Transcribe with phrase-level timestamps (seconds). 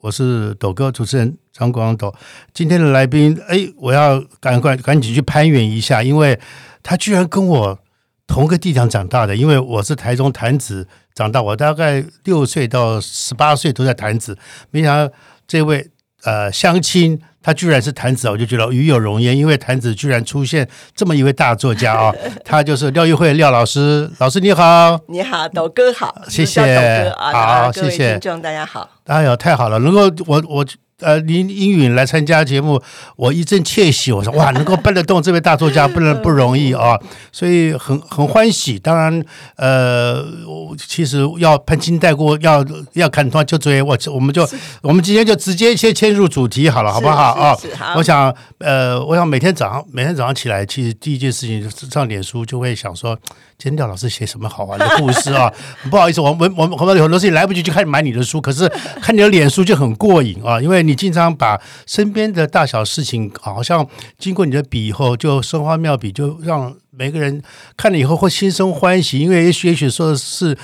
[0.00, 2.14] 我是斗哥，主持人张广斗。
[2.54, 6.38] 今天的来宾，哎，我要赶快赶紧去攀援一下，因为
[6.82, 7.78] 他居然跟我
[8.26, 9.36] 同个地方长大的。
[9.36, 14.38] 因为我是台中潭子长大，我大概六岁到十八岁都在潭子。
[14.70, 15.12] 没想到
[15.46, 15.90] 这位
[16.24, 19.36] 呃相亲，他居然是潭子，我就觉得与有荣焉。
[19.36, 24.10] 因为潭子居然出现这么一位大作家啊，他就是廖玉慧廖老师。
[24.16, 28.88] 老师你好，你好，斗哥好，谢谢斗哥啊，好谢谢听众大家好。
[29.10, 29.76] 哎呦，太好了！
[29.80, 30.64] 能够我我
[31.00, 32.80] 呃，林英允来参加节目，
[33.16, 34.12] 我一阵窃喜。
[34.12, 36.96] 我说哇， 能够搬得动这位大作家，不能不容易啊，
[37.32, 38.78] 所以很很欢喜。
[38.78, 39.24] 当然，
[39.56, 44.48] 呃，我其实要攀亲带故，要要看团就追我，我们就
[44.82, 47.56] 我们今天就直接先切入主题好了，好不好啊？
[47.96, 53.18] 我想呃，我想每天早上每天早上起来，其实第一件事情就是上脸书就会想说，
[53.60, 55.52] 尖掉老师写什么好玩的故事啊？
[55.90, 58.66] 不好意思，我们我们我们有很多事情来不及就开始买你的书，可是
[59.02, 63.86] 看你的脸书就很过瘾啊，因为你经常把身边的大小事情，好像
[64.18, 67.42] 经过你的笔以后，就生花妙笔，就让每个人
[67.78, 70.54] 看了以后会心生欢喜，因为也许也许说是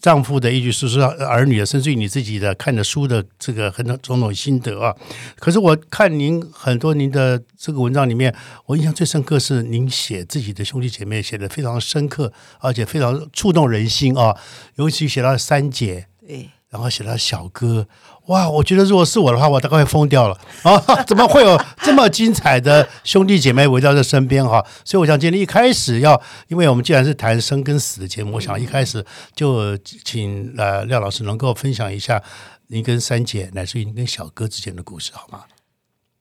[0.00, 4.94] 丈夫的一句，是说儿女的，甚至于你自己的看的书的这个很多种种心得啊。
[5.40, 8.32] 可是我看您很多您的这个文章里面，
[8.66, 14.36] 我印象最深刻是您写自己的兄弟姐妹写的非常深刻，而且非常触动人心啊。
[14.76, 17.86] 尤其写到三姐，对，然后写到小哥，
[18.26, 18.48] 哇！
[18.48, 20.78] 我觉得如果是我的话，我大概会疯掉了啊！
[21.04, 24.64] 怎么会有这么精彩的兄弟姐妹围绕在身边哈？
[24.84, 29.04] 所以我想今天一开始要，因为我们既然是谈生跟死的节目，我想一开始
[29.34, 32.22] 就请呃廖老师能够分享一下
[32.68, 35.44] 您跟三姐，乃至于您跟小哥之间的故事，好吗？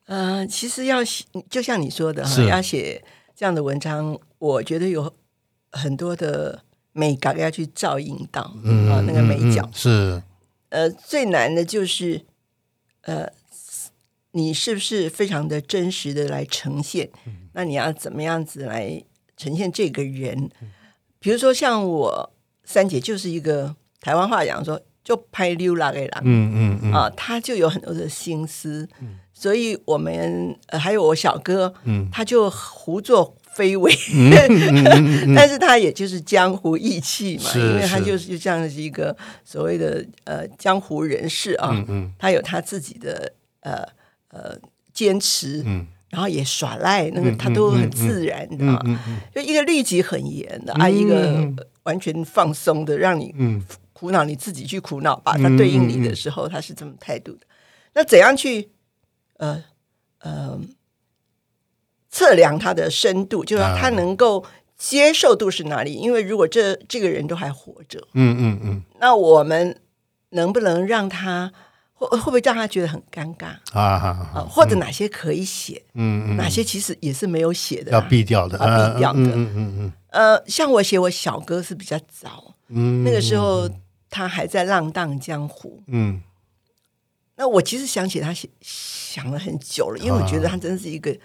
[0.08, 3.04] 呃，其实要写，就像你说的哈，要写
[3.36, 5.14] 这样的文章，我觉得有
[5.72, 9.74] 很多的美感要去照应到啊，那个美角嗯。
[9.74, 10.24] 是
[10.70, 12.22] 呃，最难的就是
[13.02, 13.32] 呃，
[14.32, 17.10] 你是不是非常的真实的来呈现？
[17.54, 19.04] 那你要怎么样子来
[19.36, 20.50] 呈现这个人？
[21.20, 22.32] 比如说像我
[22.64, 28.88] 三姐就是一个台湾话讲说，就拍溜啦给啦，嗯嗯嗯啊，他就有很多的心思，
[29.34, 33.94] 所以我们呃还有我小哥，嗯他就胡作非为，
[35.36, 42.14] 但是他也就是江湖义气嘛，是因为他就是这样是一个所谓的呃江湖人士啊，嗯嗯。
[42.18, 43.84] 他有他自己的呃
[44.30, 44.58] 呃
[44.94, 45.88] 坚持，嗯。
[46.10, 48.50] 然后也耍赖，那个他都很自然
[49.34, 53.64] 就一个律己很严的啊，一个呃完全放松的，让你嗯。
[53.92, 55.38] 苦恼你自己去苦恼吧。
[55.38, 57.42] 他对应你的时候，他是这么态度的。
[57.94, 58.70] 那怎样去
[59.36, 59.62] 呃
[60.20, 60.58] 呃
[62.20, 64.44] 测量他的深度，就是说他能够
[64.78, 65.94] 接受度是哪里？
[65.94, 68.84] 因为如果这这个人都还活着，嗯嗯嗯。
[69.00, 69.80] 那我们
[70.32, 71.50] 能不能让他
[71.94, 73.56] 会会不会让他觉得很尴尬？
[73.72, 74.46] 啊？
[74.50, 76.36] 或者哪些可以写，嗯嗯。
[76.36, 79.94] 哪些其实也是没有写的要啊、避掉的，要避掉的嗯嗯。
[80.10, 83.70] 呃，像我写我小哥是比较早，嗯，那个时候
[84.10, 85.82] 他还在浪荡江湖。
[85.88, 86.22] 嗯。
[87.38, 90.42] 那我其实想起他写想了很久了，因为我觉啊。
[90.42, 91.18] 得他真是一个，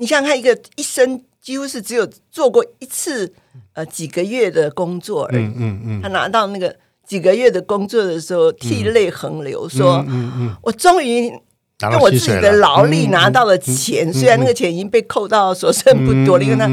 [0.00, 3.32] 你想想看，一个一生几乎是只有做过一次
[3.74, 5.44] 呃几个月的工作而已。
[5.44, 6.02] 嗯嗯嗯。
[6.02, 6.74] 他拿到那个
[7.06, 16.66] 几个月的工作的时候，涕泪横流，说：“嗯嗯，我终于用我自己的劳力嗯拿到了钱，虽然那个钱已经被扣到所剩不多了，因为他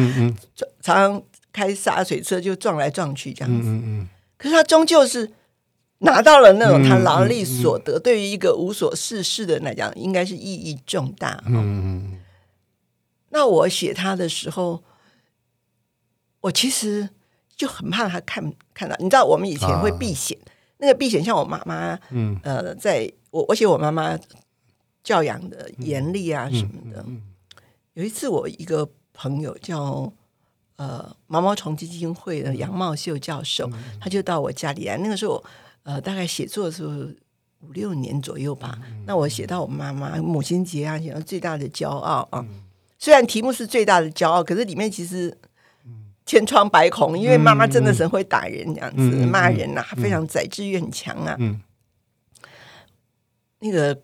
[0.81, 1.21] 常常
[1.51, 3.67] 开洒水车就撞来撞去这样子。
[3.67, 4.09] 嗯嗯。
[4.37, 5.29] 可是他终究是
[5.99, 11.43] 拿到了那种他劳力所得，对于一个无所事事的人来讲，应该是意义重大。
[11.47, 12.19] 嗯嗯
[13.29, 14.83] 那我写他的时候，
[16.41, 17.09] 我其实
[17.55, 20.37] 就很怕他看看到，你知道，我们以前会避险，
[20.77, 24.17] 那个避险像我妈妈，嗯呃，在我我写我妈妈
[25.03, 27.05] 教养的严厉啊什么的。
[27.93, 30.11] 有一次，我一个朋友叫
[30.75, 33.69] 呃毛毛虫基金会的杨茂秀教授，
[33.99, 34.97] 他就到我家里来。
[34.97, 35.43] 那个时候，
[35.83, 36.91] 呃，大概写作的时候
[37.61, 38.79] 五六年左右吧。
[39.05, 42.45] 那我写到我妈妈母亲节啊，写到最大的骄傲啊。
[42.97, 45.37] 虽然题目是最大的骄傲，可是里面其实
[46.25, 51.35] 千疮百孔，因为妈妈真的是很会打人，这样子、骂人啊，非常宰制欲很强啊。
[51.39, 51.61] 嗯
[53.59, 53.99] 那个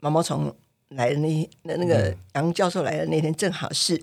[0.00, 0.50] 毛毛虫
[0.88, 4.00] 来的那那那个杨教授来的那天，正好是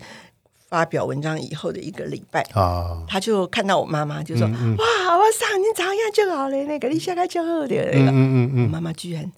[0.68, 2.40] 发表文章以后的一个礼拜。
[2.54, 4.84] 啊，他就看到我妈妈，就说：“嗯哇，
[5.18, 8.10] 我上你怎样就好了，那个你现在就好的那个。
[8.10, 9.32] 嗯嗯嗯我妈妈居然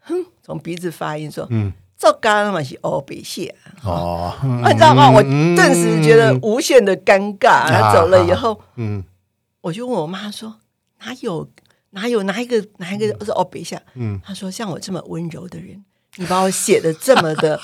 [0.00, 3.54] 哼从鼻子发音说：“嗯，做干嘛是欧北蟹。”
[3.84, 5.10] 哦，啊，你知道吗？
[5.10, 7.68] 我顿时觉得无限的尴尬。
[7.68, 9.04] 他走了以后，嗯
[9.60, 10.56] 我就问我妈说
[11.04, 11.46] ：“哪有
[11.90, 15.84] 哪有哪一个哪一个是欧北下？”嗯，她说：“像我这么温柔的人，
[16.16, 17.60] 你把我写的这么的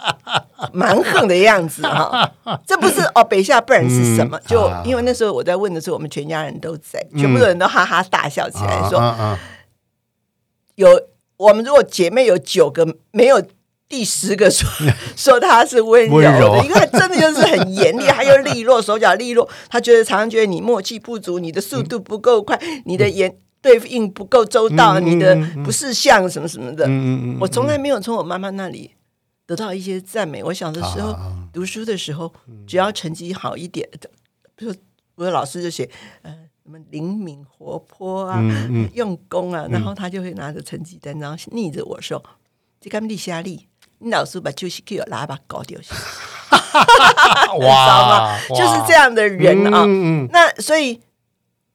[0.72, 2.30] 蛮横的样子哈，
[2.66, 4.36] 这不是哦北下，不然是什么？
[4.38, 9.38] 嗯就啊因为那时候我在问的时候，我们全家人都在，全部的人都哈哈大笑起来，说啊啊
[10.74, 10.88] 有
[11.38, 13.42] 我们如果姐妹有九个，没有
[13.88, 14.68] 第十个说
[15.16, 19.48] 说她是温柔的，因为她真的就是很严厉，还有利落，手脚利落。
[19.70, 26.86] 她觉得常常觉得你默契不足，你的速度不够快，你的言对应不够周到，嗯你的不是像什么什么的。
[26.86, 28.92] 嗯嗯嗯，我从来没有从我妈妈那里
[29.46, 30.44] 得到一些赞美。
[30.44, 32.32] 我小的时候、啊读书的时候，
[32.66, 33.88] 只要成绩好一点，
[34.54, 34.78] 比如说
[35.16, 35.88] 我的老师就写
[36.22, 36.32] 呃
[36.68, 38.90] 什么灵敏活泼啊，嗯嗯。
[38.92, 42.22] 用功啊，然后他就会拿着成绩单，然后逆着我说
[42.78, 43.66] ：“这干你下力，
[44.00, 45.94] 你老师把就是给我拉把搞掉去，
[47.64, 49.86] 哇，就是这样的人啊。
[50.30, 51.00] 那所以，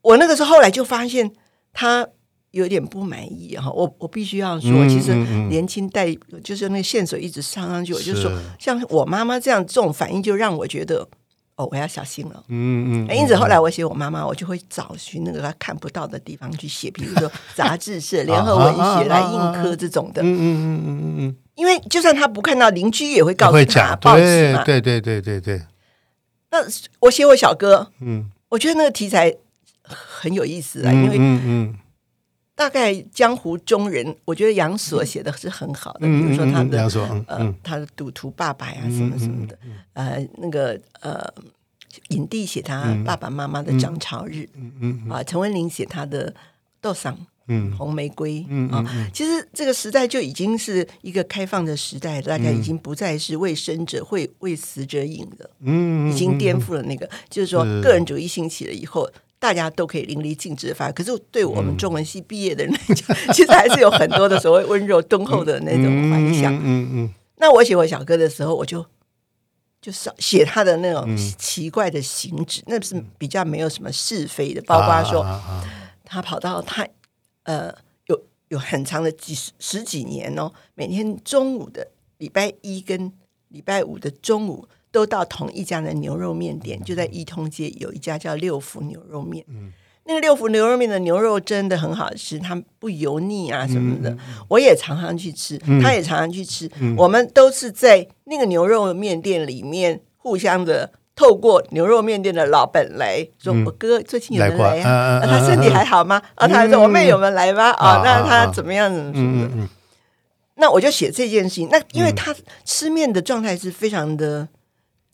[0.04, 1.34] 我那个时候后来就发现
[1.74, 2.08] 他
[2.52, 3.72] 有点不满意哈。
[3.72, 5.16] 我我必须要说，嗯其实
[5.50, 11.08] 年轻代就是那个线索一直上上去，我就说，像我妈妈这样这种反应，就让我觉得
[11.56, 12.44] 哦，我要小心了。
[12.48, 20.22] 嗯嗯，因此后来我写我妈妈，我就会找寻那个她看不到的地方去写，比如说 杂志社、联合文学来应科这种的。
[20.22, 24.64] 嗯嗯嗯嗯嗯因为就算他不看到，邻居也会嗯，告诉他报纸嘛。
[24.64, 25.62] 对对对对对对，
[26.50, 26.58] 那
[27.00, 29.32] 我写我小哥，嗯，我觉得那个题材
[29.84, 31.76] 很有意思啊，嗯因为嗯嗯
[32.64, 39.58] 大概江湖中人，我觉得杨所写的是很好的，比嗯，如说他的、杨说，嗯他的赌徒爸爸呀、什么什么的，
[39.92, 41.22] 呃那个呃
[42.10, 46.34] 影帝写他爸爸妈妈的涨潮日，嗯啊陈文玲写他的
[46.80, 47.14] 斗桑。
[47.48, 47.76] 嗯。
[47.78, 59.10] 红玫瑰嗯啊，其实这个时代就已经是一个开放的时代，大概已经不再是为生者会为死者饮了，嗯，已经颠覆了那个，就是说个人主义兴起了以后，
[59.44, 60.90] 大家都可以淋漓尽致的发。
[60.90, 66.56] 可是对我们中文系毕业的人来讲， 其实还是有很多的所谓温柔敦厚的那种幻想。
[66.56, 68.86] 嗯嗯那我写我小哥的时候，我就
[69.82, 75.22] 就是写他的那种奇怪的行止，那是比较没有什么是非的，包括说。
[75.22, 75.62] 啊
[76.06, 76.88] 他跑到他
[77.44, 77.74] 呃
[78.06, 81.88] 有有很长的几十十几年哦，每天中午的
[82.20, 83.12] 礼拜一跟
[83.48, 89.44] 礼拜五的中午都到同一家的牛肉面店，就在一通街有一家叫六福牛肉面。
[90.06, 94.16] 那个六福牛肉面的牛肉真的很好吃，它不油腻啊什么的。
[94.48, 96.70] 我也常常去吃，他也常常去吃。
[96.96, 104.84] 我们都是在那个牛肉面店里面互相的透过牛肉面店的老本来说：“我哥最近有没有来？
[105.26, 106.22] 他身体还好吗？
[106.36, 107.72] 啊，他还说我妹有没有来吗？
[107.72, 108.94] 啊，那啊他怎么样？
[108.94, 109.70] 怎么什么
[110.56, 111.68] 那我就写这件事情。
[111.72, 114.48] 那因为他吃面的状态是非常的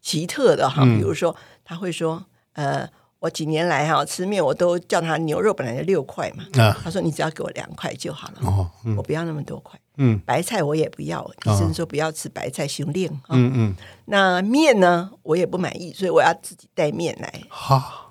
[0.02, 2.88] 奇特的哈，比如说他会说：“呃，
[3.20, 9.80] 我几年来哈吃面，我都叫他牛肉本来就六块嘛，啊他说你只要给我两块就好了，我不要那么多块。
[10.02, 13.32] 嗯白菜我也不要，医生说不要吃白菜，修炼哈。
[13.32, 13.76] 嗯嗯，
[14.06, 17.42] 那面呢，我也不满意，所以我要自己带面来。
[17.50, 18.09] 好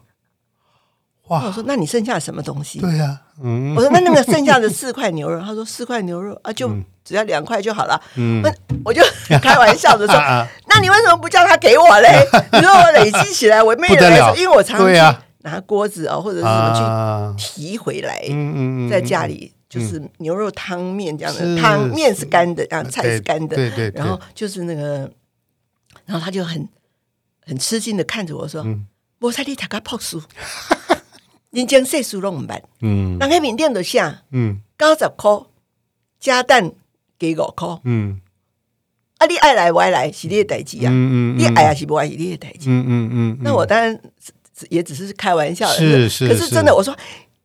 [1.31, 2.81] 那我哇，说那你剩下什么东西？
[2.81, 3.75] 对呀，嗯。
[3.75, 6.71] 我说那那个剩下的四块牛肉， 他说四块牛肉啊，就
[7.05, 8.01] 只要两块就好了。
[8.17, 8.41] 嗯。
[8.43, 8.51] 那
[8.85, 9.03] 我就
[9.43, 12.27] 开玩笑的说， 啊那你为什么不叫他给我嘞？
[12.53, 14.17] 你说我累积起来，我妹不得了。
[14.17, 25.11] 来说，因为我常常去拿锅子哦，或者是什么啊，去提回来，嗯嗯嗯，在家里就是牛肉汤面这样的，是汤面是干的，然后菜是干的，对对对然后就是那个，
[26.07, 26.69] 然后他就很
[27.47, 28.87] 很吃惊的看着我说：“嗯
[29.21, 30.23] 我猜你读个朴书，
[31.51, 33.19] 人家岁数拢唔捌，嗯。
[33.19, 34.01] 人家面店就写
[34.33, 34.61] 嗯。
[34.79, 35.47] 九十箍
[36.21, 36.73] 加蛋
[37.19, 38.21] 给五箍，嗯。
[39.19, 42.69] 啊，你爱来我爱来是你的代志啊，嗯嗯，你爱也是不爱是你的代志。
[42.71, 43.99] 嗯嗯嗯，那我当然
[44.69, 46.97] 也只是开玩笑的，是是是可是真的，我说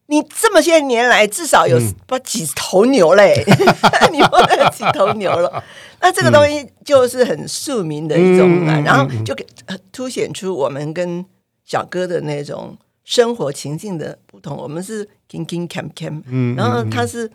[0.08, 1.96] 你这么些年来至少有嗯。
[2.06, 3.44] 不几头牛嘞，
[4.12, 5.64] 你摸了几头牛了。
[6.00, 8.84] 那这个东西就是很庶民的一种啊，嗯嗯。
[8.84, 11.26] 然后就给呃凸显出我们跟
[11.66, 14.56] 小哥的那种生活情境的不同。
[14.58, 17.30] 我们是 king king cam cam，嗯然后他是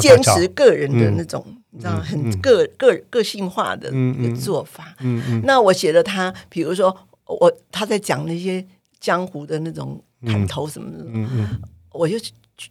[0.00, 4.94] 坚持个人的那种，你知道很个个个性化的一个做法。
[5.00, 5.42] 嗯嗯。
[5.44, 8.66] 那我写了他，比如说我他在讲那些
[9.00, 11.60] 江湖的那种砍头什么的，嗯嗯
[11.90, 12.16] 我就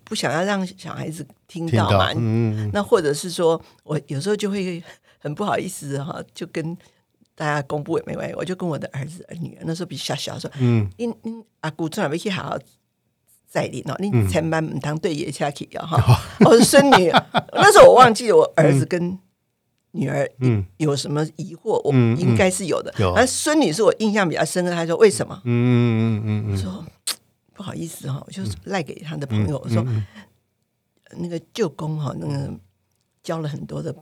[0.03, 2.71] 不想要让小孩子听听到到嘛，嗯嗯。
[2.73, 4.83] 那或者是说我有时候就会
[5.19, 6.75] 很不好意思哈，就跟
[7.35, 10.89] 大家公布也没关系，我就跟我的儿子儿女儿那时候比较小说，嗯。
[10.97, 12.57] 因因阿姑正要要去好好
[13.47, 13.81] 在你？
[13.83, 16.21] 哦，你千万唔当对爷下去啊哈！
[16.45, 17.09] 我 是孙女，
[17.53, 19.17] 那时候我忘记我儿子跟
[19.91, 20.65] 女儿嗯。
[20.77, 22.93] 有什么疑惑，我应该是有的。
[22.97, 23.13] 有。
[23.13, 25.41] 而孙女是我印象比较深的，她说为什么？
[25.45, 26.51] 嗯嗯嗯嗯。
[26.51, 26.85] 我说
[27.53, 29.85] 不好意思哈，我就赖给他的朋友，我说
[31.17, 32.53] 那个舅公哈，那个
[33.23, 33.95] 交了很多的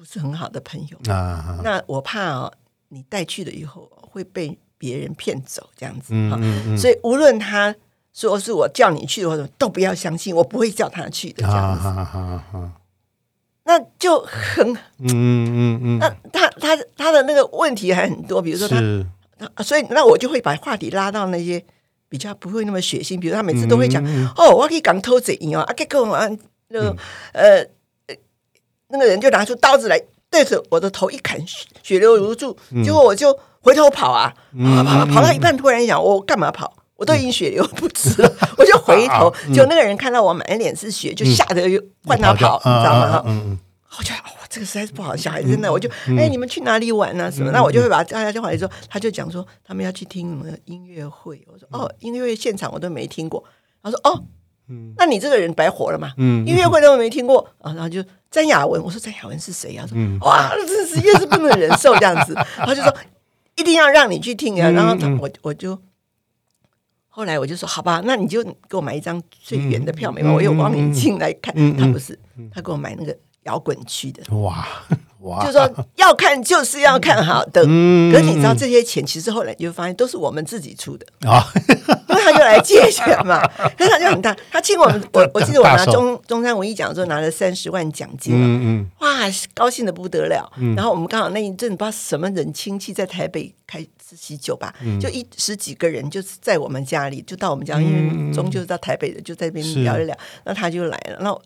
[0.00, 2.50] 不是很好的朋友，嗯啊，那我怕哦，
[2.88, 6.38] 你带去了以后会被别人骗走这样子嗯哈。
[6.40, 6.78] 嗯嗯。
[6.78, 7.74] 所以无论他
[8.14, 11.82] 说是我叫你去的，或者都不要相信，我不会叫他去的这啊样子。
[11.82, 12.72] 哈哈哈，
[13.64, 18.80] 那就很嗯嗯嗯那他他他的那个问题还很多，比如说他，
[19.52, 21.62] 啊所以那我就会把话题拉到那些
[22.08, 26.18] 比较不会那么血腥，比如他每次都会讲、嗯哦，我可以讲偷贼哦，啊，结果我
[26.68, 26.96] 那个、
[27.34, 27.66] 呃呃
[28.90, 36.72] 那个人就拿出刀子来对着我的头一砍，血血流如注，嗯结果我就回头跑啊，跑跑跑到一半，突然想我干嘛跑？
[36.96, 43.58] 我都已经血流不止了， 我就回头，就那个人看到我满脸是血，就吓得又换他跑，你知道吗？
[43.98, 47.30] 我觉得哇，这个实在是不好，小孩子真的，我就哎、你们去哪里玩呢？
[47.32, 47.50] 什么？
[47.52, 51.42] 那我就会把大家叫回来之后，他就讲说他们要去听什么音乐会。
[51.50, 53.42] 我说哦，音乐会现场我都没听过。
[53.82, 54.22] 他说哦，
[54.96, 56.12] 那你这个人白活了嘛？
[56.18, 57.72] 嗯音乐会都没听过啊。
[57.72, 59.86] 然后就詹雅文，我说詹雅文是谁啊？
[59.86, 62.34] 说哇，这实在是不能忍受这样子。
[62.56, 62.96] 他就说
[63.56, 64.70] 一定要让你去听啊。
[64.70, 65.78] 然后他我我就。
[67.12, 71.52] 后来我就说好吧，那你就给我买一张最远的票，没关系，我有望远镜来看。
[71.76, 72.16] 他不是，
[72.54, 74.66] 他给我买那个摇滚区的，嗯哇
[75.20, 77.62] 哇，就是说要看就是要看好的。
[77.68, 78.10] 嗯。
[78.10, 81.44] 可是你知道这些钱，其实后来你就发现都是我们自己出的，啊，
[82.08, 88.90] 因为他就来借钱嘛， 可是他就很大，他请我们，我我记得我拿中中山文艺奖的时候拿了三十万奖金嘛，嗯嗯。
[89.00, 89.08] 哇，
[89.52, 90.50] 高兴的不得了。
[90.74, 94.98] 然后我们刚好那一阵不知道什么人亲戚在台北开吃喜酒吧，嗯。
[94.98, 100.16] 就一十几个人，就是在我们家里，就到我们家，因为终究是到台北的，就在那边聊一聊。
[100.44, 101.38] 那他就来了，那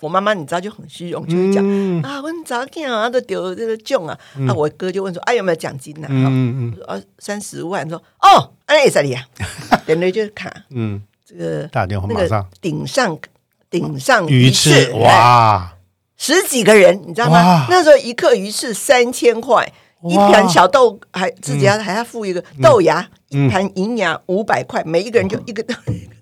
[0.00, 2.00] 我妈妈你知道就很虚荣，就会讲、嗯。
[2.02, 4.18] 啊，我早见啊都丢这个奖啊。
[4.48, 6.10] 啊，我哥就问说，啊有没有奖金呢、啊？
[6.10, 9.24] 嗯嗯啊三十万，说哦，哎也是你啊，
[9.86, 10.52] 等于就是卡。
[10.70, 12.46] 嗯，这个打电话那个马上。
[12.60, 13.18] 顶上
[13.70, 15.74] 顶上鱼翅翅，哇，
[16.16, 17.66] 十几个人，你知道吗？
[17.68, 19.70] 那时候一克鱼翅三千块，
[20.04, 23.46] 一哇盘小豆还自己要还要付一个豆芽，嗯。
[23.46, 25.62] 一盘银芽五百块，每一个人就一个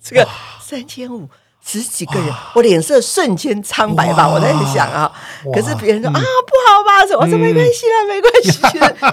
[0.02, 0.26] 这个
[0.60, 1.28] 三千五。
[1.68, 4.28] 十几个人，我脸色瞬间苍白吧？
[4.32, 5.10] 我在想啊，
[5.52, 7.02] 可是别人说啊不好吧？
[7.18, 8.32] 我说没关系啦，没关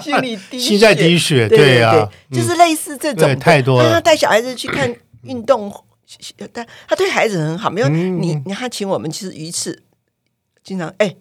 [0.10, 3.94] 心里滴血，心在滴血对对啊对，就是类似这种太多了。
[3.94, 4.88] 他带小孩子去看
[5.22, 5.72] 运动，
[6.52, 9.82] 但 他对孩子很好，没有嗯你，你他请我们吃鱼翅，
[10.62, 11.16] 经常哎，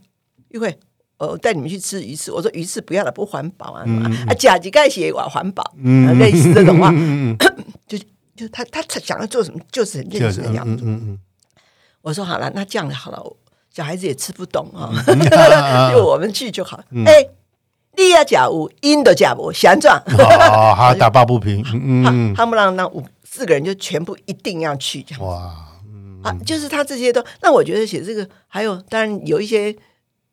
[0.49, 0.77] 玉慧，
[1.17, 2.31] 我带你们去吃鱼翅。
[2.31, 6.19] 我说鱼翅不要了，不环保啊，什么啊，甲级钙血瓦环保，嗯。
[6.19, 7.37] 类似这种话，嗯嗯
[8.35, 10.83] 就就他他想要做什么，就是很认是真的样子。
[10.85, 11.19] 嗯嗯
[12.01, 13.37] 我说好了，那这样好了，
[13.71, 15.19] 小孩子也吃不懂啊，嗯
[15.93, 16.83] 就我们去就好。
[17.05, 17.25] 哎，
[17.97, 20.01] 你要假无，因的假无，想状。
[20.07, 29.73] 嗯，好好打抱不平， 嗯嗯他们让那五四个人就全部一定要去这样嗯，哇，嗯啊，就是他这些都，那我觉得写这个还有，当然有一些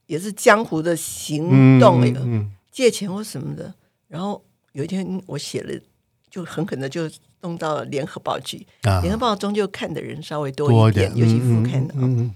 [0.06, 3.72] 也是江湖的行动，嗯嗯借钱或什么的。
[4.08, 4.42] 然后
[4.72, 5.80] 有一天我写了，
[6.28, 7.08] 就狠狠的就
[7.42, 9.00] 弄到联合报去，啊。
[9.00, 11.94] 联合报终究看的人稍微多多一点，，一点尤其副刊的。
[11.96, 12.34] 嗯嗯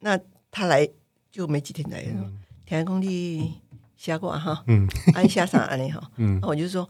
[0.00, 0.18] 那
[0.50, 0.88] 他来
[1.32, 2.32] 就没几天来了，
[2.64, 3.54] 田工地
[3.96, 4.86] 下过哈，嗯。
[5.14, 6.38] 安下上安尼哈， 嗯。
[6.40, 6.88] 那我就说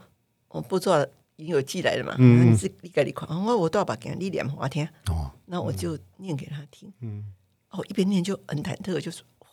[0.48, 7.32] 我不做了，已经有寄来了嘛，你是你给你看，我我都要把给你念我听，哦，那我就念给他听，嗯。
[7.70, 9.46] 哦，一边念就很忐忑，就说哦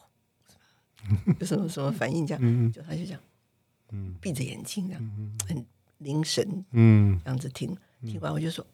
[1.39, 3.19] 有什么什么反应这样，嗯就他就讲，
[3.91, 4.15] 嗯。
[4.19, 5.01] 闭着眼睛这样，
[5.47, 5.65] 很
[6.03, 7.19] 凝神嗯。
[7.23, 8.65] 这样子听，听完我就说，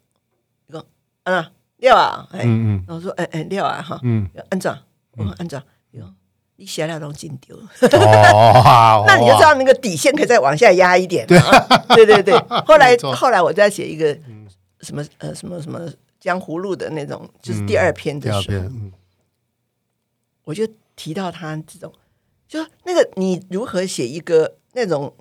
[0.68, 0.84] 你讲
[1.24, 4.30] 啊廖啊，哎，嗯然后我说哎哎廖啊哈，嗯。
[4.50, 4.72] 安怎？
[5.12, 5.62] 我说安怎？
[5.92, 6.16] 你讲
[6.56, 12.06] 你写了拢进丢，哦，那你就知道那个底线可以再往下压一点对。
[12.06, 14.18] 对对， 后来后来我再写一个
[14.82, 18.92] 什么呃什么什么江湖路的那种，就是第二篇的时候，嗯。
[20.44, 21.94] 我就提到他这种，
[22.48, 25.14] 就那个你如何写一个那种。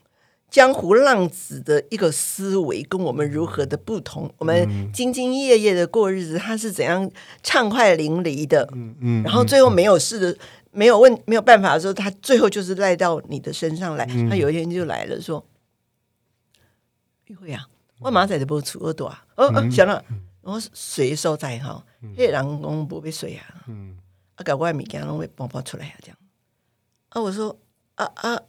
[0.50, 4.32] 江湖浪子的一个思维跟我们如何的不同？
[4.38, 7.10] 我们兢兢业业的过日子，他是怎样
[7.42, 8.68] 畅快淋漓的？
[8.72, 10.38] 嗯嗯，然后最后没有事的，
[10.70, 14.06] 没有问没有办法的时候，他最后就是赖到你的身上来。
[14.28, 15.44] 他有一天就来了，说
[17.26, 17.68] ：“玉慧啊，
[18.00, 20.02] 我马仔的不出耳朵啊，哦哦，想了。”
[20.40, 21.84] 我说水所在哈，
[22.16, 23.98] 迄个人讲不被水啊，嗯
[24.36, 26.16] 啊，搞我的物件拢会搬搬出来啊，这样。
[27.10, 27.54] 啊，我说
[27.96, 28.42] 啊啊，啊，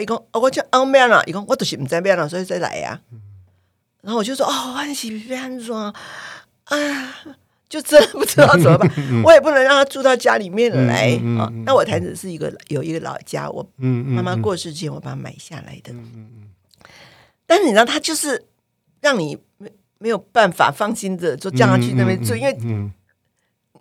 [0.00, 1.22] 伊讲啊，我讲安，咩啦？
[1.26, 3.00] 伊讲我就是毋知咩啦，所以再来呀、
[4.00, 5.92] 然后我就说哦，欢喜被安装，
[6.64, 6.76] 啊，
[7.68, 8.90] 就真的不知道怎么办，
[9.24, 11.50] 我也不能让他住到家里面来啊。
[11.66, 15.92] 那我台子是一个有一个老家，我妈妈过世之前我把它买下来的。
[17.46, 18.46] 但是你知道，他就是
[19.00, 22.90] 让你没没有办法放心的就叫他去那边住，因为嗯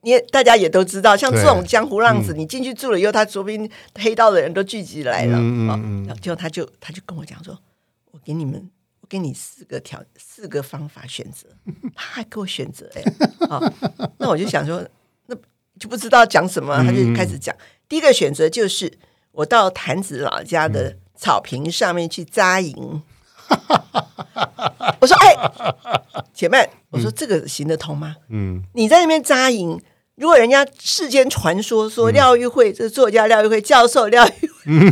[0.04, 6.06] 你也大家也都知道，像这种江湖浪子，你进去住了以后，他说不定黑道的人都聚集来了啊嗯嗯嗯。
[6.08, 7.58] 然后结果他就他就跟我讲说
[8.12, 8.70] ：“我给你们，
[9.02, 11.48] 我给你四个条四个方法选择。
[11.96, 13.04] ”他还给我选择哎、
[13.48, 13.62] 啊，
[14.18, 14.84] 那我就想说，
[15.28, 15.36] 那
[15.80, 17.56] 就不知道讲什么，他就开始讲。
[17.88, 18.92] 第一个选择就是
[19.32, 23.04] 我到坛子老家的草坪上面去扎营。
[25.00, 25.36] 我说：“哎，
[26.34, 28.16] 姐妹，我说这个行得通吗？
[28.30, 29.82] 嗯你在那边扎营，
[30.22, 34.92] 如果人家世间传说说廖玉慧，这作家廖玉慧教授廖玉慧，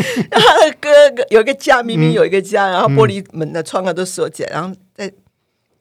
[0.32, 5.12] 他的哥哥有一个家，明明有一个家，然后玻璃门的窗啊都锁起来，然后再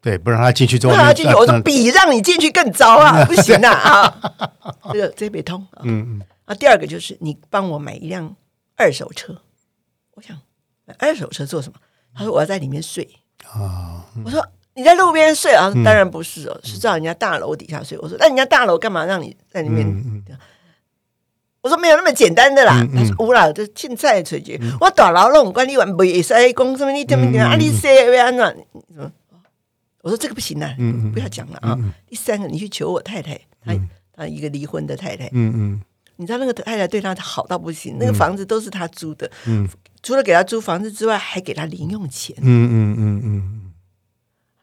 [0.01, 4.33] 对，不让他进去之后，让他进去，我说比让你进去更糟啊， 不行啊啊，
[4.91, 5.79] 这个这没通啊。
[5.87, 8.35] 嗯嗯啊，第二个就是你帮我买一辆
[8.75, 9.41] 二手车，
[10.15, 10.37] 我想
[10.83, 11.79] 买二手车做什么？
[12.13, 13.07] 他说我要在里面睡。
[13.45, 14.45] 啊，我说
[14.79, 15.69] 你在路边睡啊？
[15.83, 17.97] 当然不是哦，是在人家大楼底下睡。
[17.99, 19.85] 我说那人家大楼干嘛让你在里面？
[19.85, 20.23] 嗯
[21.61, 22.79] 我说没有那么简单的啦。
[22.81, 24.57] 嗯嗯他说有啦，这凊彩的解决。
[24.79, 27.57] 我大楼拢管你完袂使讲什么，你怎么讲啊？
[27.57, 28.57] 你说要安怎？
[28.71, 29.11] 你怎么？
[30.01, 31.77] 我说这个不行啊，嗯嗯不要讲了啊。
[32.07, 33.77] 第三个，你去求我太太，她
[34.15, 35.81] 她一个离婚的太太，嗯嗯
[36.15, 39.67] 你知道那个太太对她好到不行，那个房子都是她租的，嗯
[40.01, 42.33] 除了给她租房子之外，还给她零用钱。
[42.39, 43.58] 嗯嗯嗯嗯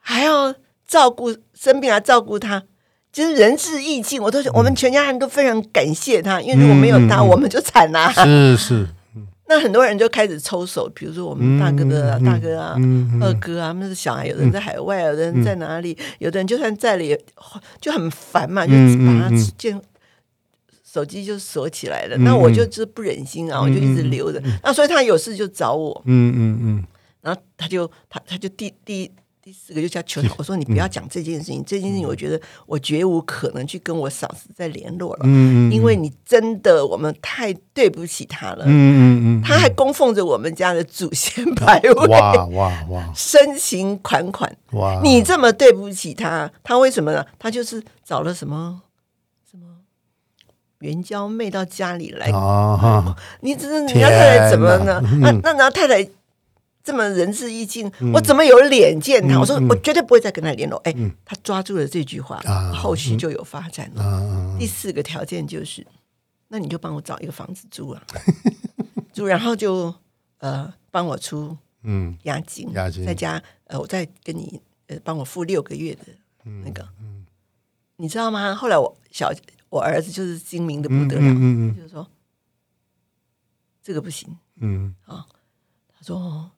[0.08, 0.54] 还要
[0.86, 2.62] 照顾生病，还照顾他，
[3.12, 4.22] 就是仁至义尽。
[4.22, 8.86] 我都我们全家人都非常感谢他，因为如果没有他，我们就惨啦、是是，
[9.50, 12.76] 那很多人就开始抽手，比如说我们大哥的、大哥啊、
[13.20, 17.20] 二哥啊，他们是小孩，有人在海外，有的人在哪里，有的人就算在了也
[17.80, 19.36] 就很烦嘛，就嗯把他嗯。
[19.36, 19.82] 嗯见。
[20.84, 24.42] 手机就锁起来了，那我就就是不忍心啊，我就一直留着。
[24.62, 26.84] 那所以他有事就找我，嗯嗯嗯。
[27.20, 29.10] 然后他就他他就第第
[29.46, 43.12] 第四个就叫求他，我说你不要讲这件事情，这件事情我觉得我绝无可能去跟我嫂子再联络了，嗯嗯，因为你真的我们太对不起他了，嗯嗯嗯，他还供奉着我们家的祖先 牌位，哇哇哇。
[43.14, 47.24] 深情款款，哇，你这么对不起他，他为什么呢？
[47.38, 48.82] 他就是找了什么
[49.48, 49.64] 什么
[50.80, 55.00] 援交妹到家里来啊哈， 你只是你要太太怎么呢？
[55.20, 56.04] 那那然后太太
[56.86, 59.40] 这么仁至义尽，我怎么有脸见他？
[59.40, 60.78] 我说我绝对不会再跟他联络。
[60.84, 60.94] 哎，
[61.24, 64.04] 他抓住了这句话啊，后续就有发展了。
[64.04, 65.84] 啊第四个条件就是，
[66.46, 68.00] 那你就帮我找一个房子住啊，
[69.12, 69.92] 住，然后就
[70.38, 72.16] 呃帮我出嗯。
[72.22, 73.04] 押金，押金。
[73.04, 76.02] 再加呃我再跟你呃帮我付六个月的
[76.64, 76.88] 那个，
[77.96, 78.54] 你知道吗？
[78.54, 79.32] 后来我小
[79.70, 82.06] 我儿子就是精明的不得了，嗯嗯就是说
[83.82, 84.38] 这个不行。
[84.60, 84.94] 嗯。
[85.04, 85.26] 啊
[85.98, 86.50] 他说：“哦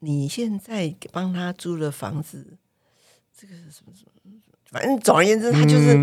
[0.00, 2.58] 你现在帮他租了房子，
[3.38, 4.12] 这个是什么什么？
[4.72, 5.96] 反正总而言之，他就是、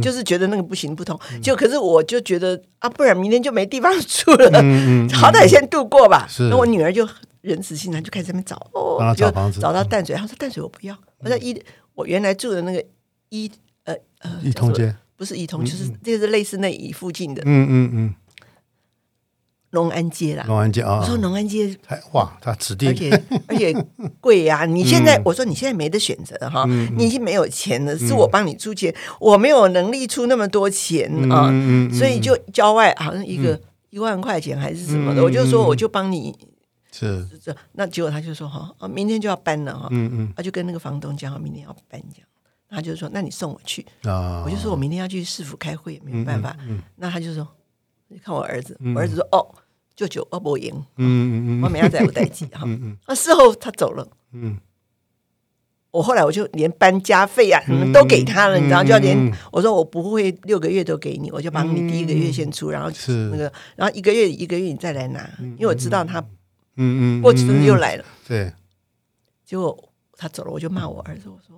[0.00, 1.16] 就是觉得那个不行不通。
[1.42, 4.50] 就可是我就觉得啊，不然明天就没地方住了，
[5.12, 6.26] 好歹先度过吧。
[6.50, 7.06] 那我女儿就
[7.42, 10.16] 仁慈心肠，就开始在那边找哦，就房子找到淡水。
[10.16, 11.62] 她说淡水我不要，我在一
[11.94, 12.82] 我原来住的那个
[13.28, 13.52] 一
[13.84, 18.14] 呃呃一通，街，不是一通，就是就是类似那一附近的嗯嗯嗯，
[19.76, 20.44] 龙安街啦。
[20.48, 21.76] 龙安街啊我，说龙安街。
[21.86, 22.88] 太哇，他指定。
[22.88, 23.10] 而且
[23.46, 23.86] 而且
[24.20, 25.04] 贵呀、你现嗯。
[25.04, 26.64] 在、我说你现在没得选择哈，
[26.96, 31.52] 你已经没有钱了，是我帮你出钱，我没有能力出那么多钱啊，
[31.92, 33.60] 所以就郊外好像一个
[33.90, 36.34] 一万块钱还是什么的，嗯我就说我就帮你
[36.90, 37.28] 是。
[37.44, 40.32] 这，那结果他就说哈，啊，明天就要搬了哈，嗯嗯。
[40.34, 42.26] 他就跟那个房东讲好明天要搬这样。
[42.68, 46.54] 他就说：“那你送我去。”啊，我就说：“我明天要去市府开会，没有办法。
[46.68, 46.82] 嗯。
[46.96, 47.46] 那他就说
[48.10, 49.38] ：“你看我儿子，我儿子说：‘哦，
[49.96, 51.62] 舅舅，我不赢，嗯嗯嗯。
[51.64, 52.62] 我明天再有代记 哈。’
[53.08, 54.58] 那事后他走了，嗯。
[55.92, 63.30] 我后来我就连搬家费啊什么都给他了，你知道，就要连嗯我说我不会六个月都给你，我就把你第一个月先出，然后是。
[63.30, 66.20] 那个，然后一个月一个月你再来拿，因为我知道他
[66.76, 68.52] 嗯嗯，过几阵子又来了，对，
[69.46, 71.56] 结果他走了，我就骂我儿子，我说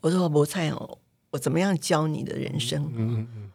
[0.00, 0.98] 我说我菜哦，
[1.30, 2.82] 我怎么样教你的人生？
[2.96, 3.50] 嗯嗯嗯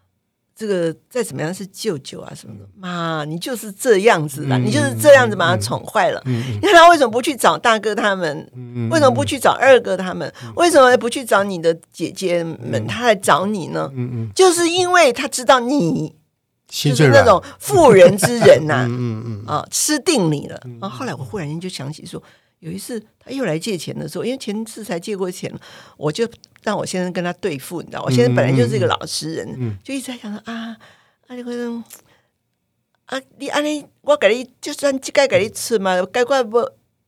[0.56, 6.22] 这个再怎么样是舅舅啊什么的，妈，你就是这样子啦，你就是这样子把他宠坏了。
[6.26, 8.50] 你看他为什么不去找大哥他们？
[8.92, 10.32] 为什么不去找二哥他们？
[10.56, 12.86] 为什么不去找你的姐姐们？
[12.88, 13.90] 他来找你呢？
[14.36, 16.16] 就是因为他知道你
[16.68, 20.62] 就是那种妇人之仁呐， 嗯嗯啊，吃定你了。
[20.80, 22.22] 然后后来我忽然间就想起说。
[22.64, 25.54] 有一次他又来借钱的时候，因为前次才借过钱
[25.98, 26.26] 我就
[26.64, 30.78] 让我先生跟他对付，你知道，我先生本来就是一个老实人，就一直在想说啊，
[31.28, 31.84] 啊你说
[33.08, 36.66] 啊你安尼，我给你就算该给你吃嘛，该怪不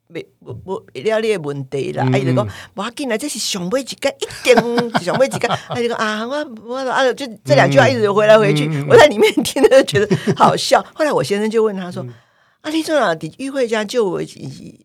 [0.08, 2.06] 没不不了你的问题啦。
[2.12, 4.58] 阿姨就讲，我紧来这是上尾一个一点
[5.02, 10.86] 上尾一个，阿姨讲啊我我啊就这两句话一直回来回去，我在里面听着觉得好笑。
[10.94, 12.06] 后来我先生就问他说。
[12.66, 12.72] 啊！
[12.72, 14.20] 你阵啊伫玉会家就我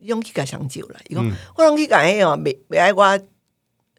[0.02, 1.24] 用去甲上酒啦，伊讲
[1.56, 3.18] 我拢去甲迄哦，未未爱我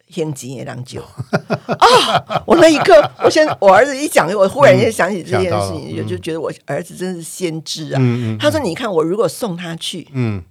[0.08, 2.44] 现钱的人酒啊！
[2.46, 8.02] 我那一刻，我现我儿子一讲，我忽然间想起这件事情，就就觉得我儿子真是先知啊！
[8.40, 10.44] 他说：“你看，我如果送他去，嗯。”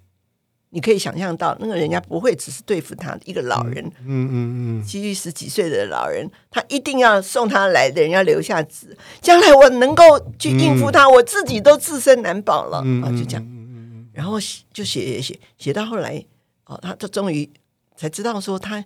[0.70, 4.32] 你可以想象到，那个人家不会只是对付他一个老人，嗯嗯
[4.80, 10.04] 嗯，七十十几岁的老人，他一定要送他来的人要留下纸，将来我能够
[10.38, 13.10] 去应付他，我自己都自身难保了啊！
[13.10, 14.38] 就这样，然后
[14.72, 16.24] 就写写写到后来，
[16.66, 17.50] 哦，他他终于
[17.96, 18.84] 才知道说他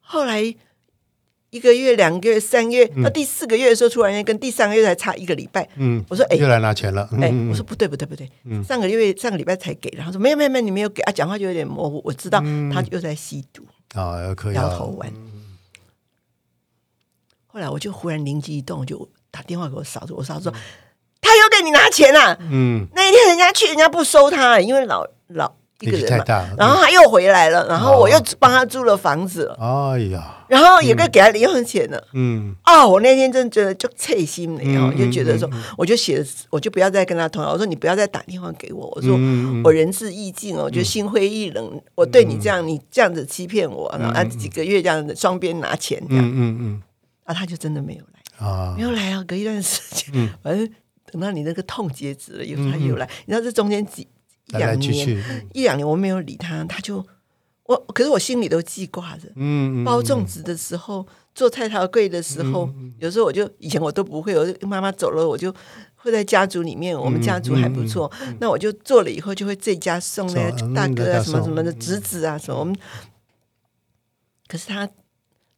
[0.00, 0.54] 后来。
[1.50, 5.68] 一个月、两个月、三个月，到第四个月的时候，突然间跟第三个月才差一个礼拜。
[5.76, 8.30] 嗯，我说：“哎，又来拿钱了。”哎，我说：“不对，不对，不对。”
[8.62, 12.00] 上个月、上个礼拜才给，然后说：“没有，没有，没有，你没有给。”啊，讲话就有点模糊。
[12.04, 12.38] 我知道
[12.72, 15.12] 他又在吸毒啊，可以摇头丸。
[17.48, 20.12] 后来我就忽然灵机一动，就打电话给我嫂子。
[20.12, 20.52] 我嫂子说
[21.20, 25.56] ：“他又给你拿钱了。”嗯，那一天人家去，人家不收他，因为老老。
[25.80, 26.24] 一个人嘛，
[26.58, 29.50] 然后他又回来了，然后我又帮他租了房子。
[29.58, 32.08] 哎呀，然后也该给他零用钱了。
[32.12, 37.50] 嗯，哦，我那天真的觉得就脆心了，然后就觉得说，我就写，我就不要再跟他通了。
[37.50, 38.86] 我说你不要再打电话给我。
[38.94, 39.18] 我说
[39.64, 41.80] 我仁至义尽哦，我觉得心灰意冷。
[41.94, 46.82] 我对你这样，你这样子欺骗我，然后几个月这样子双边拿钱，这样，嗯嗯，
[47.24, 49.24] 啊，他就真的没有来啊，没有来啊。
[49.26, 50.68] 隔一段时间，反正
[51.10, 53.08] 等到你那个痛截止了，以后他又来。
[53.24, 54.06] 你知道这中间几？
[54.58, 57.04] 两年一两年我没有理他，他就
[57.64, 59.28] 我可是我心里都记挂着。
[59.36, 65.54] 嗯，包粽子的时候，做菜桃柜的时候，有时候我就以前我都不会，我妈妈走了，我就
[65.94, 68.10] 会在家族里面，我们家族还不错，
[68.40, 72.58] 那我就做了以后，就会这家送那大哥啊，什么什么的侄子啊什么。
[72.58, 72.76] 我们
[74.48, 74.88] 可是他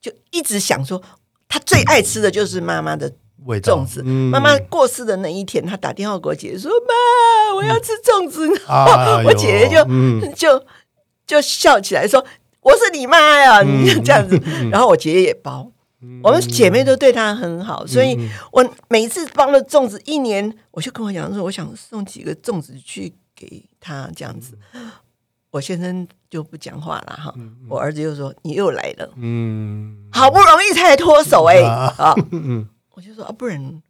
[0.00, 1.02] 就一直想说，
[1.48, 3.12] 他最爱吃的就是妈妈的。
[3.60, 8.48] 粽子，妈妈过世的那一天，她打电话给我姐姐说：“妈，我要吃粽子。”
[9.26, 9.84] 我姐姐就
[10.34, 10.64] 就
[11.26, 12.24] 就笑起来说
[12.62, 14.38] ：“我是你妈呀！”你这样子，
[14.70, 15.70] 然后我姐姐也包，
[16.22, 18.18] 我们姐妹都对她很好，所以
[18.52, 24.58] 我每次包了粽子，一年我就跟我讲说：“我想送几个粽子去给她。”这样子，
[25.50, 27.34] 我先生就不讲话了哈。
[27.68, 32.14] 我儿子又说：“你又来了。”嗯，好不容易才脱手哎啊。
[33.02, 33.82] 我就说啊，不然，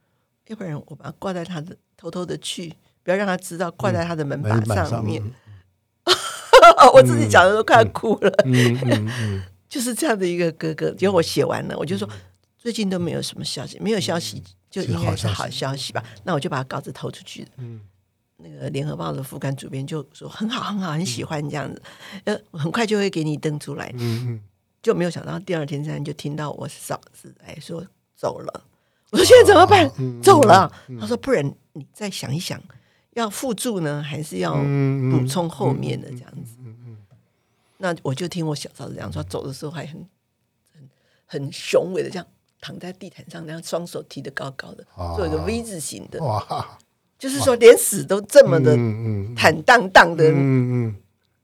[0.46, 2.72] 要不然我把它挂在他的，偷偷的去，
[3.02, 5.22] 不要让他知道，挂在他的门把上面。
[6.94, 8.32] 我自己讲的都快哭了。
[8.46, 10.90] 嗯嗯嗯，就是这样的一个哥哥。
[10.92, 12.08] 结果我写完了，我就说
[12.56, 16.02] 最近都没有什么消息，没有消息就应该是好消息吧？
[16.24, 17.82] 那我就把稿子投出去嗯，
[18.38, 21.82] 那个联合报的副刊主编就说很好很好，很喜欢这样子，
[22.24, 23.92] 呃，很快就会给你登出来。
[23.98, 24.40] 嗯嗯，
[24.80, 27.84] 就没有想到第二天上就听到我嫂子哎说
[28.16, 28.64] 走了。
[29.12, 29.88] 我说现在怎么办？
[30.20, 30.72] 走了。
[30.98, 31.44] 他说不然
[31.74, 32.60] 你再想一想，
[33.12, 36.56] 要附注呢，还是要补充后面的这样子？
[37.76, 40.08] 那我就听我小嫂子讲说，走的时候还很
[40.72, 40.88] 很
[41.26, 42.26] 很雄伟的，这样
[42.60, 44.84] 躺在地毯上，然后双手提得高高的，
[45.16, 46.22] 做一个 V 字形的。
[46.22, 46.78] 哇！
[47.18, 48.76] 就是说连死都这么的
[49.36, 50.32] 坦荡荡的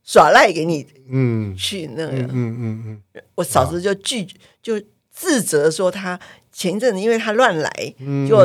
[0.02, 3.22] 耍赖给你，嗯，去那个，嗯嗯嗯。
[3.37, 4.26] 我嫂子就拒
[4.62, 4.81] 就
[5.18, 6.18] 自责说他。
[6.50, 7.70] 前一阵子，因为他乱来，
[8.28, 8.44] 就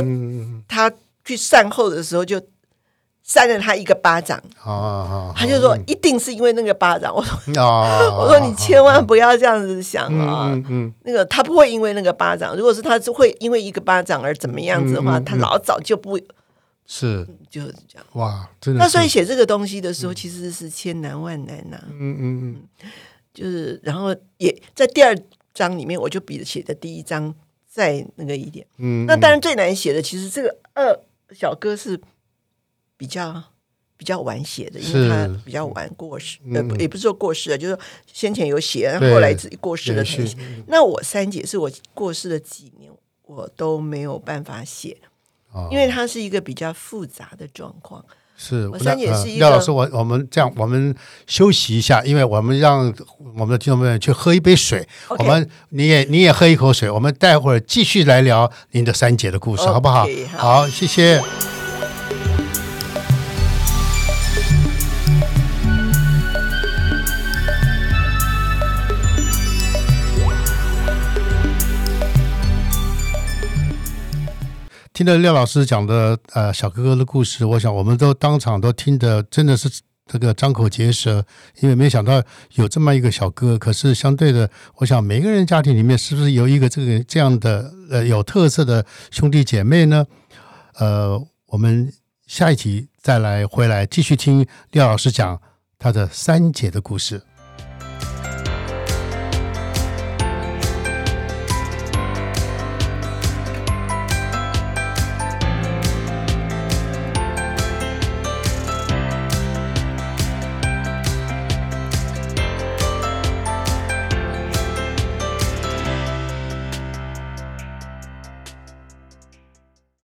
[0.67, 0.91] 他
[1.25, 2.39] 去善后的时候，就
[3.23, 4.39] 扇了他一个巴掌。
[5.36, 7.12] 他就说一定是因为那个巴掌。
[7.12, 7.33] 我说，
[8.19, 10.53] 我说你千万不要这样子想啊。
[11.05, 16.15] 那个他不会因为那个巴掌，如果是他是会因为一个巴掌而怎么样子的话，他老早就不
[16.86, 18.05] 是就是这样。
[18.12, 18.79] 哇，真的。
[18.79, 21.79] 那所以写这个东西的时候，其实是千难万难呐。
[21.89, 22.62] 嗯嗯嗯，
[23.33, 25.17] 就是然后也在第二
[25.53, 27.33] 章里面，我就比写的第一章。
[27.75, 30.95] 再那个一点，嗯，那当然最难写的，其实这个二
[31.31, 31.99] 小哥是
[32.95, 33.45] 比较
[33.97, 40.37] 比较晚写的，因为他比较晚过世，呃，也不是说过世了，就是先前有写，后来自己过世了才写。
[40.67, 42.91] 那我三姐是我过世了几年，
[43.23, 44.95] 我都没有办法写，
[45.51, 48.05] 哦因为它是一个比较复杂的状况。
[48.35, 50.93] 是我三姐那呃是一个廖老师，我我们这样，我们
[51.27, 52.93] 休息一下，因为我们让
[53.35, 54.87] 我们的听众朋友去喝一杯水。
[55.09, 60.07] 我们你也你也喝一口水，我们待会儿继续来聊您的三姐的故事好不好？
[60.35, 61.21] 好好，谢谢。
[74.93, 79.67] 听了廖老师讲的呃小哥哥的故事，我想我们都当场都听得真的是
[80.06, 81.25] 这个张口结舌，
[81.62, 82.21] 因为没想到
[82.53, 83.58] 有这么一个小哥。
[83.58, 90.06] 可是相对的，我想每个人家庭里面是不是有一个这个这样的呃有特色的兄弟姐妹呢？
[90.75, 91.91] 呃，我们
[92.27, 95.41] 下一集再来回来继续听廖老师讲
[95.79, 97.19] 他的三姐的故事。